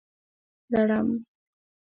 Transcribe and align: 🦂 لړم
🦂 0.71 0.73
لړم 0.89 1.07